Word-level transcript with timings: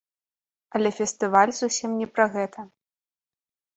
Але 0.79 0.89
фестываль 0.99 1.53
зусім 1.57 1.91
не 1.99 2.07
пра 2.17 2.25
гэта. 2.37 2.59